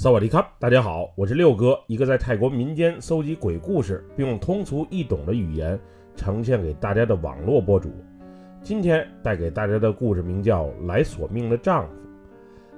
[0.00, 5.78] 萨瓦迪卡，大家好，我是六哥，一个在泰国民间搜集鬼故事，并用通俗易懂的语言
[6.16, 7.90] 呈现给大家的网络博主。
[8.62, 11.94] 今天带给大家的故事名叫《来索命的丈夫》，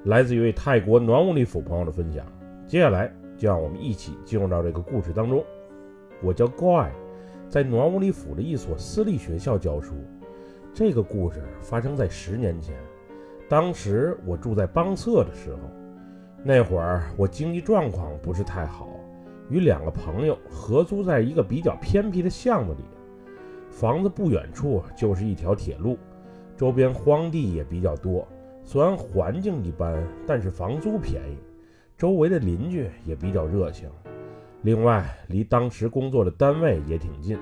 [0.02, 2.26] 来自一位泰国暖武里府朋友的分享。
[2.66, 3.08] 接下来
[3.38, 5.44] 就让我们一起进入到这个故事当中。
[6.24, 6.88] 我叫 Guy，，
[7.48, 9.94] 在暖武里府的一所私立学校教书。
[10.74, 12.74] 这个故事发生在十年前，
[13.48, 15.60] 当时我住在邦策的时候，
[16.44, 18.88] 那会儿我经济状况不是太好，
[19.48, 22.82] 与两个朋友合租在一个比较偏僻的巷子里。
[23.70, 25.96] 房子不远处就是一条铁路，
[26.56, 28.26] 周边荒地也比较多。
[28.64, 31.38] 虽然环境一般，但是房租便宜，
[31.96, 33.88] 周围的邻居也比较热情。
[34.62, 37.38] 另外，离当时工作的单位也挺近，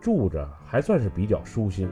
[0.00, 1.88] 住着还算是比较舒心。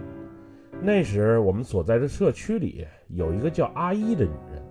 [0.81, 4.63] 那时我们所在的社区里有一个叫阿依的女人，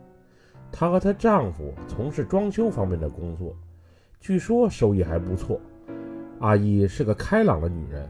[0.72, 3.56] 她和她丈夫从事装修方面的工作，
[4.20, 5.60] 据说收益还不错。
[6.40, 8.10] 阿姨是个开朗的女人。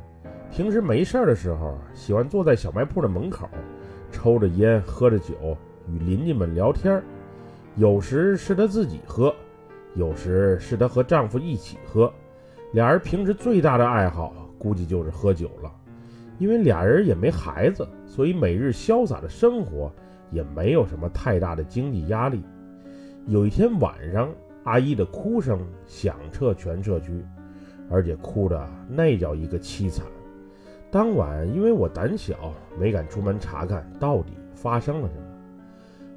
[0.52, 3.48] 平时没事儿的时候，喜欢坐在小卖铺的门口，
[4.12, 7.02] 抽着烟，喝着酒，与邻居们聊天。
[7.76, 9.34] 有时是她自己喝，
[9.96, 12.12] 有时是她和丈夫一起喝。
[12.74, 15.72] 俩人平时最大的爱好，估计就是喝酒了。
[16.38, 19.90] 因为俩人也没孩子，所以每日潇洒的生活
[20.32, 22.42] 也没有什么太大的经济压力。
[23.28, 24.30] 有一天晚上，
[24.64, 27.24] 阿姨的哭声响彻全社区，
[27.90, 30.06] 而且哭的那叫一个凄惨。
[30.90, 35.22] 当晚，因为我胆小，没敢出门查看到底发生了什么。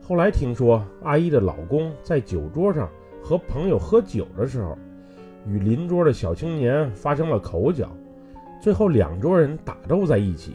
[0.01, 2.89] 后来听说，阿姨的老公在酒桌上
[3.23, 4.77] 和朋友喝酒的时候，
[5.47, 7.89] 与邻桌的小青年发生了口角，
[8.61, 10.55] 最后两桌人打斗在一起。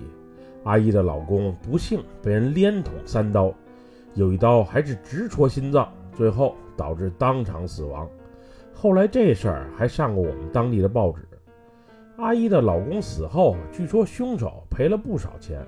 [0.64, 3.54] 阿姨的老公不幸被人连捅三刀，
[4.14, 8.08] 有一刀还是直戳心脏，最后导致当场死亡。
[8.74, 11.28] 后来这事儿还上过我们当地的报纸。
[12.18, 15.66] 阿姨的老公死后，据说凶手赔了不少钱。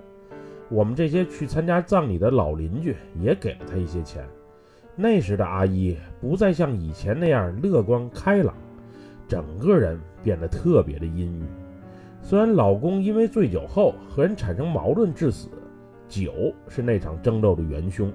[0.70, 4.26] 我们这些去参加葬礼的老邻居也给了他一些钱。
[4.96, 8.54] 那时的阿姨不再像以前那样乐观开朗，
[9.28, 11.61] 整个人变得特别的阴郁。
[12.22, 15.50] 虽然老公因为醉酒后和人产生矛盾致死，
[16.08, 18.12] 酒是那场争斗的元凶，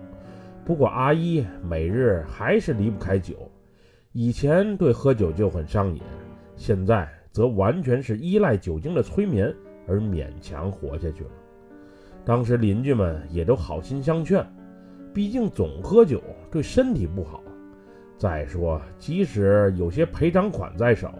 [0.64, 3.34] 不过阿姨每日还是离不开酒。
[4.12, 6.00] 以前对喝酒就很上瘾，
[6.56, 7.08] 现在。
[7.36, 9.54] 则完全是依赖酒精的催眠
[9.86, 11.30] 而勉强活下去了。
[12.24, 14.42] 当时邻居们也都好心相劝，
[15.12, 17.42] 毕竟总喝酒对身体不好。
[18.16, 21.10] 再说，即使有些赔偿款在手，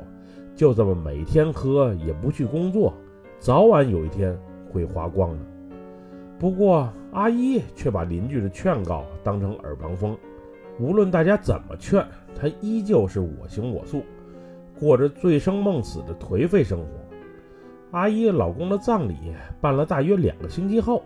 [0.56, 2.94] 就这么每天喝也不去工作，
[3.38, 4.36] 早晚有一天
[4.72, 5.38] 会花光的。
[6.38, 10.16] 不过阿姨却把邻居的劝告当成耳旁风，
[10.80, 14.02] 无论大家怎么劝，她依旧是我行我素。
[14.78, 16.86] 过着醉生梦死的颓废生活。
[17.92, 19.14] 阿姨老公的葬礼
[19.60, 21.02] 办了大约两个星期后，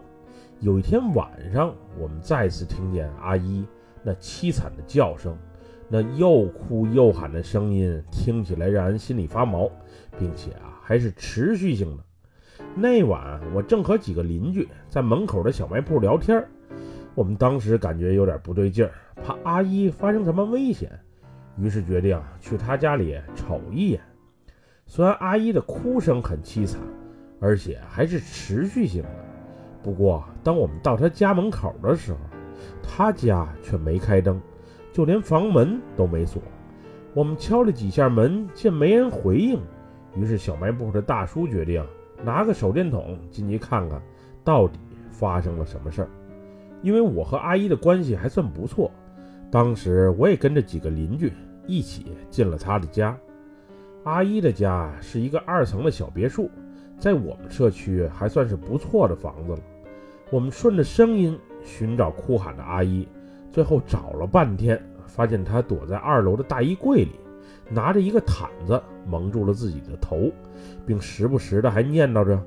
[0.58, 3.64] 有一天晚上，我们再次听见阿姨
[4.02, 5.36] 那凄惨的叫声，
[5.92, 9.68] 那又哭又喊的声音听起来让人心里发毛，
[10.16, 12.04] 并且啊还是持续性的。
[12.76, 16.46] 那晚我正和几个邻居在门口的小卖部聊天，
[17.16, 20.88] 我们当时感觉有点不对劲儿，怕阿姨发生什么危险。
[21.58, 24.00] 于是决定去他家里瞅一眼。
[24.86, 26.80] 虽然阿姨的哭声很凄惨，
[27.40, 29.08] 而且还是持续性的，
[29.82, 32.18] 不过当我们到他家门口的时候，
[32.82, 34.40] 他家却没开灯，
[34.92, 36.42] 就连房门都没锁。
[37.14, 39.60] 我们敲了几下门，见没人回应，
[40.16, 41.84] 于是小卖部的大叔决定
[42.24, 44.00] 拿个手电筒进去看看，
[44.44, 44.78] 到底
[45.10, 46.08] 发生了什么事儿。
[46.82, 48.90] 因为我和阿姨的关系还算不错。
[49.50, 51.32] 当时我也跟着几个邻居
[51.66, 53.18] 一起进了他的家。
[54.04, 56.48] 阿姨的家是一个二层的小别墅，
[56.96, 59.58] 在我们社区还算是不错的房子了。
[60.30, 63.06] 我们顺着声音寻找哭喊的阿姨，
[63.50, 67.12] 最后找了半天，发现她躲在二楼的大衣柜里，
[67.68, 70.30] 拿着一个毯子蒙住了自己的头，
[70.86, 72.42] 并时不时的还念叨着：“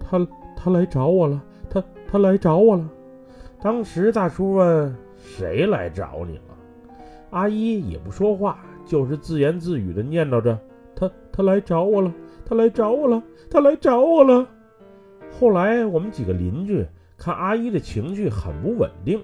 [0.00, 0.26] 他
[0.56, 2.88] 他来找我了，他他来找我了。”
[3.62, 4.94] 当时大叔问。
[5.22, 6.42] 谁来找你了？
[7.28, 10.58] 阿姨也不说话，就是自言自语的念叨着
[10.96, 12.10] ：“他他来找我了，
[12.42, 14.48] 他来找我了，他来找我了。”
[15.38, 16.84] 后来我们几个邻居
[17.18, 19.22] 看阿姨的情绪很不稳定，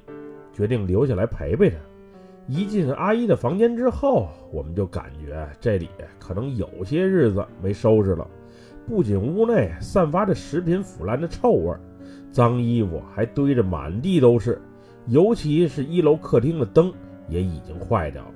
[0.57, 1.77] 决定留下来陪陪她。
[2.49, 8.27] 一进阿姨的房间之后，我们就感觉这里可能有些日子没收拾了。
[8.87, 11.77] 不仅屋内散发着食品腐烂的臭味，
[12.31, 14.59] 脏衣服还堆着满地都是。
[15.09, 16.93] 尤其是一楼客厅的灯
[17.29, 18.35] 也已经坏掉了。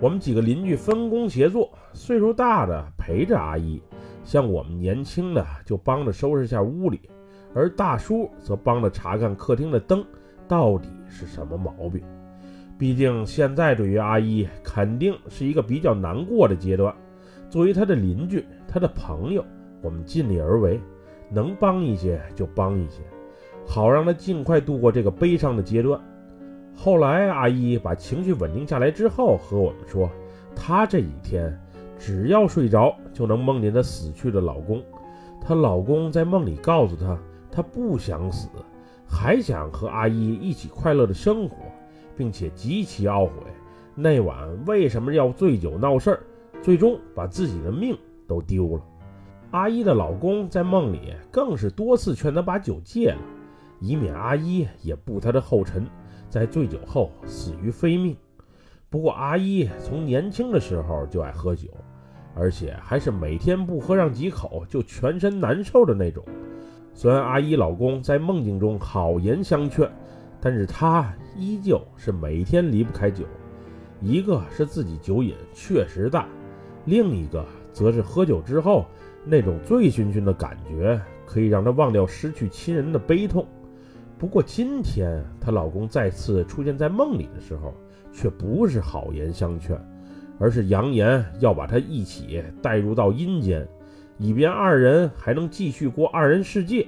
[0.00, 3.80] 我们几个邻居分工协作，岁数大的陪着阿姨，
[4.24, 7.00] 像我们年轻的就帮着收拾下屋里，
[7.54, 10.04] 而大叔则帮着查看客厅的灯
[10.48, 12.02] 到底是什么毛病。
[12.78, 16.94] 毕竟现在对于阿姨肯定是一个比较难过的阶段。
[17.50, 19.44] 作为她的邻居，她的朋友，
[19.82, 20.80] 我们尽力而为，
[21.30, 23.00] 能帮一些就帮一些，
[23.66, 26.00] 好让她尽快度过这个悲伤的阶段。
[26.74, 30.08] 后来阿姨把情绪稳定下来之后，和我们说，
[30.54, 31.58] 她这几天
[31.98, 34.80] 只要睡着就能梦见她死去的老公，
[35.40, 37.18] 她老公在梦里告诉她，
[37.50, 38.48] 他不想死，
[39.08, 41.56] 还想和阿姨一起快乐的生活。
[42.18, 43.32] 并且极其懊悔，
[43.94, 46.20] 那晚为什么要醉酒闹事儿，
[46.60, 47.96] 最终把自己的命
[48.26, 48.82] 都丢了。
[49.52, 53.18] 阿姨的老公在梦里更是多次劝她把酒戒了，
[53.78, 55.86] 以免阿姨也步他的后尘，
[56.28, 58.16] 在醉酒后死于非命。
[58.90, 61.68] 不过阿姨从年轻的时候就爱喝酒，
[62.34, 66.24] 而且还是每天不喝上几口就全身难受的那种。
[66.98, 69.88] 虽然阿姨老公在梦境中好言相劝。
[70.40, 73.24] 但是他依旧是每天离不开酒，
[74.00, 76.28] 一个是自己酒瘾确实大，
[76.84, 78.86] 另一个则是喝酒之后
[79.24, 83.44] 那种醉醺醺的感觉，可以让她忘掉失去亲人的悲痛。
[84.16, 87.74] 不过今天她老公再次出现在梦里的时候，
[88.12, 89.76] 却不是好言相劝，
[90.38, 93.66] 而是扬言要把她一起带入到阴间，
[94.18, 96.86] 以便二人还能继续过二人世界。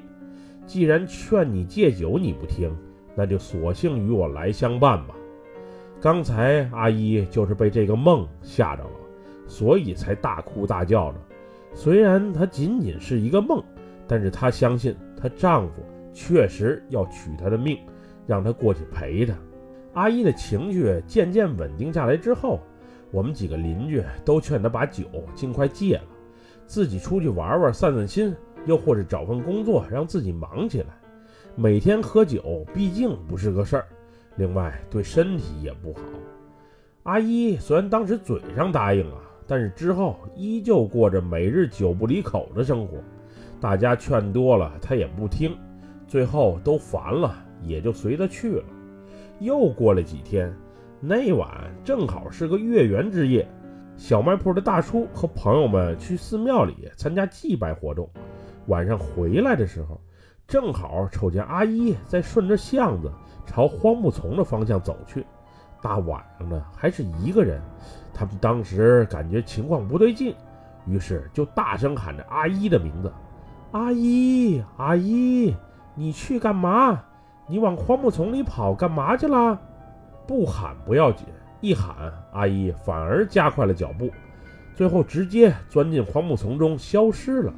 [0.67, 2.71] 既然劝你戒酒你不听。
[3.17, 5.15] 那就索性与我来相伴吧。
[6.01, 8.91] 刚才阿姨就是被这个梦吓着了，
[9.49, 11.19] 所以才大哭大叫的。
[11.75, 13.63] 虽然她仅仅是一个梦，
[14.07, 15.83] 但是她相信她丈夫
[16.15, 17.79] 确实要取她的命，
[18.27, 19.35] 让她过去陪她。
[19.93, 22.61] 阿姨的情绪渐渐稳定下来之后，
[23.11, 25.05] 我们几个邻居都劝她把酒
[25.35, 26.05] 尽快戒了，
[26.71, 28.33] 自己出去玩玩散散心，
[28.65, 30.87] 又或者找份工作让自己忙起来。
[31.57, 33.87] 每天喝酒毕竟不是个事儿，
[34.37, 36.01] 另外对身体也不好。
[37.03, 42.99] 阿姨虽然当时嘴上答应了，但是之后依旧过着每日酒不离口的生活。
[43.61, 45.57] 大家劝多了，她也不听，
[46.07, 47.35] 最后都烦了，
[47.65, 48.65] 也就随她去了。
[49.41, 50.55] 又过了几天，
[51.01, 51.51] 那晚
[51.83, 53.45] 正好是个月圆之夜，
[54.01, 58.09] 小卖铺的大叔和朋友们去寺庙里参加祭拜活动。
[58.67, 60.01] 晚上回来的时候。
[60.49, 63.09] 正好瞅见阿姨在顺着巷子
[63.47, 65.25] 朝荒木丛的方向走去，
[65.81, 67.63] 大晚上的还是一个人。
[68.13, 70.35] 他们当时感觉情况不对劲，
[70.87, 73.13] 于是就大声喊着阿姨的名字
[73.71, 75.55] ：“阿姨，阿姨，
[75.95, 77.01] 你去干嘛？
[77.47, 79.57] 你往荒木丛里跑干嘛去了？”
[80.27, 81.29] 不喊不要紧，
[81.61, 84.11] 一喊阿姨反而加快了脚步，
[84.75, 87.53] 最后直接钻进荒木丛中消失了。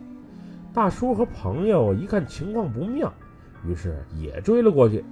[0.73, 3.13] 大叔和朋友一看情况不妙，
[3.67, 5.05] 于是也追了过去。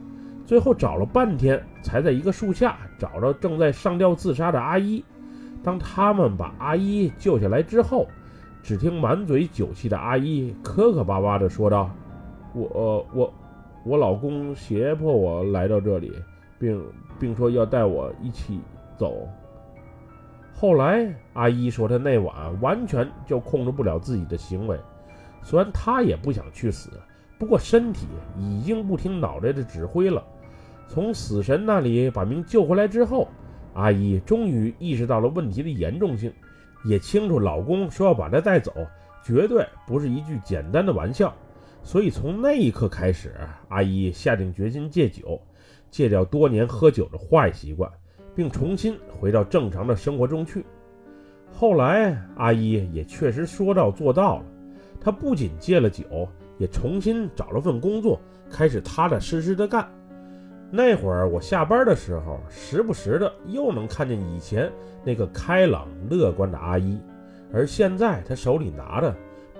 [0.46, 5.04] 最后找了半天，才在一个树下找着正在上吊自杀的阿姨。
[5.62, 8.08] 当他们把阿姨救下来之后，
[8.62, 11.88] 只听满嘴酒气的阿姨磕磕巴巴地说道
[12.52, 13.32] ：“我我
[13.84, 16.12] 我老公胁迫我来到这里，
[16.58, 16.82] 并
[17.18, 18.58] 并说要带我一起
[19.00, 19.26] 走。”
[20.52, 24.78] 后来阿姨说，她那晚完全就控制不了自己的行为。
[25.42, 26.90] 虽然她也不想去死，
[27.38, 30.22] 不过身体已经不听脑袋的指挥了。
[30.86, 33.26] 从死神那里把命救回来之后，
[33.72, 36.30] 阿姨终于意识到了问题的严重性，
[36.84, 38.74] 也清楚老公说要把她带走，
[39.24, 41.34] 绝对不是一句简单的玩笑。
[41.82, 43.34] 所以从那一刻开始，
[43.70, 45.40] 阿姨下定决心戒酒，
[45.90, 47.90] 戒掉多年喝酒的坏习惯，
[48.34, 50.64] 并重新回到正常的生活中去。
[51.52, 54.44] 后来，阿姨也确实说到做到了。
[55.00, 58.20] 她不仅戒了酒，也重新找了份工作，
[58.50, 59.88] 开始踏踏实实的干。
[60.70, 64.70] 那会儿我下班的时候，时不时的又能看见以前
[65.04, 67.00] 那个开朗乐观的阿姨，
[67.52, 69.12] 而现在她手里拿的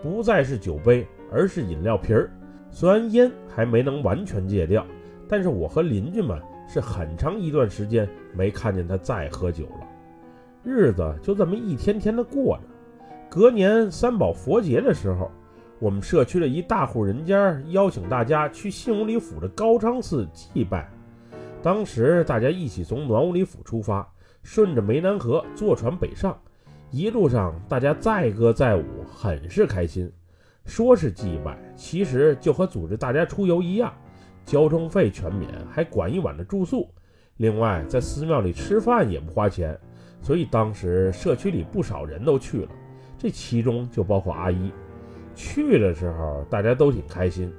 [0.02, 2.30] 不再是酒杯，而是饮料瓶儿。
[2.70, 4.86] 虽然烟还没能完全戒掉，
[5.28, 6.40] 但是我和邻居们
[6.72, 9.88] 是很长一段时间没看见他再喝酒了。
[10.62, 12.62] 日子就这么一天天的过着。
[13.28, 15.30] 隔年三宝佛节的时候，
[15.80, 20.88] 我们社区的一大户人家邀请大家去信武里府的高昌寺祭拜。
[21.62, 24.08] 当时大家一起从暖武里府出发，
[24.42, 26.38] 顺着湄南河坐船北上。
[26.90, 30.10] 一路上大家载歌载舞，很是开心。
[30.64, 33.92] 说是祭拜，其实就和组织大家出游一样，
[34.44, 36.88] 交通费全免，还管一晚的住宿。
[37.36, 39.78] 另外在寺庙里吃饭也不花钱。
[40.22, 42.68] 所以当时社区里不少人都去了，
[43.16, 44.70] 这其中就包括阿姨。
[45.34, 47.50] 去的时候大家都挺开心，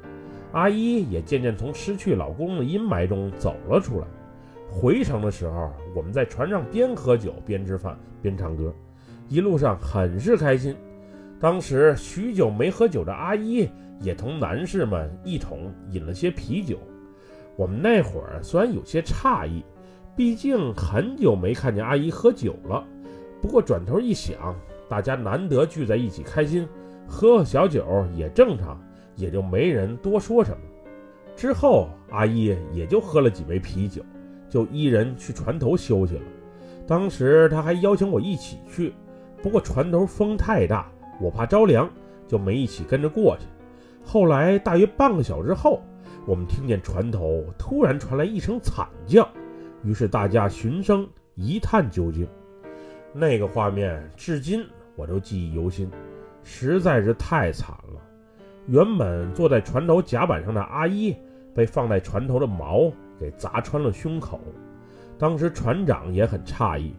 [0.52, 4.06] 阿姨也渐渐从失去老公的阴霾中走了出来。
[4.70, 8.72] 回城的时候，我们在船上边喝酒边吃饭边唱歌，
[9.28, 10.76] 一路上很是开心。
[11.40, 13.68] 当时许久没喝酒的阿姨
[14.02, 16.78] 也同男士们一同饮了些啤酒。
[17.56, 19.64] 我们那会儿虽然有些诧异，
[20.16, 22.84] 毕竟很久没看见阿姨喝酒了。
[23.42, 24.56] 不过转头一想，
[24.90, 26.68] 大家难得聚在一起开心，
[27.08, 28.82] 喝喝小酒也正常，
[29.16, 30.58] 也就没人多说什么。
[31.36, 34.04] 之后阿姨也就喝了几杯啤酒，
[34.50, 36.22] 就一人去船头休息了。
[36.88, 38.94] 当时她还邀请我一起去，
[39.42, 40.92] 不过船头风太大。
[41.20, 41.90] 我怕着凉，
[42.28, 43.46] 就没一起跟着过去。
[44.04, 45.82] 后来大约半个小时后，
[46.26, 49.28] 我们听见船头突然传来一声惨叫，
[49.84, 52.28] 于是大家循声一探究竟。
[53.14, 54.66] 那个画面至今
[54.96, 55.90] 我都记忆犹新，
[56.44, 58.02] 实在是太惨了。
[58.68, 61.16] 原本坐在船头甲板上的阿姨，
[61.54, 64.40] 被放在船头的锚给砸穿了胸口。
[65.18, 66.96] 当时船长也很诧异，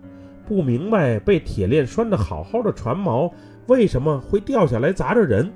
[0.47, 3.33] 不明白被铁链拴得好好的船锚。
[3.69, 5.51] 为什么会掉下来砸着人？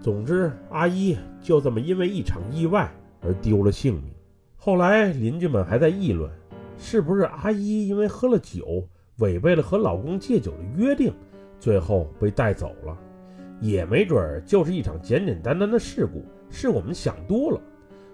[0.00, 4.12] 总之，阿姨就这么因为一场意外而丢了性命。
[4.56, 6.30] 后来邻居们还在议论，
[6.78, 8.86] 是不是阿姨因为喝了酒，
[9.18, 11.12] 违背了和老公戒酒的约定，
[11.58, 12.96] 最后被带走了？
[13.60, 17.60] 也没准儿就是一场简简单单的事故，是我们想多了。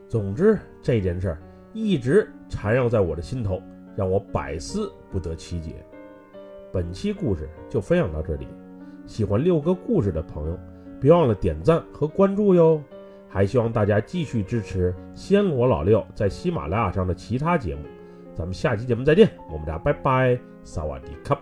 [0.08, 3.60] 总之，这件事儿一直缠绕在我的心头，
[3.96, 5.84] 让我百思不得其解。
[6.72, 8.46] 本期故事就分享到这里。
[9.04, 10.58] 喜欢六个故事的朋友，
[11.02, 12.80] 别忘了点赞和关注哟！
[13.28, 17.82] 还希望大家继续支持暹罗老六在喜马拉雅上的其他节目。
[18.37, 21.41] 咱们下期节目再见，我们俩拜拜，萨瓦迪卡。